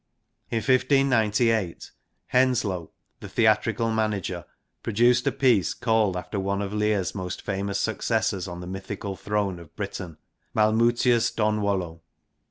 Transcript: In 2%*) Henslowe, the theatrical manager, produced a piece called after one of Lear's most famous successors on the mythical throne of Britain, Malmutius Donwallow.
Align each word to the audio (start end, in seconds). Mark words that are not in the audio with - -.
In 0.49 0.61
2%*) 0.63 1.91
Henslowe, 2.33 2.89
the 3.19 3.29
theatrical 3.29 3.91
manager, 3.91 4.45
produced 4.81 5.27
a 5.27 5.31
piece 5.31 5.75
called 5.75 6.17
after 6.17 6.39
one 6.39 6.63
of 6.63 6.73
Lear's 6.73 7.13
most 7.13 7.43
famous 7.43 7.79
successors 7.79 8.47
on 8.47 8.61
the 8.61 8.65
mythical 8.65 9.15
throne 9.15 9.59
of 9.59 9.75
Britain, 9.75 10.17
Malmutius 10.55 11.29
Donwallow. 11.29 12.01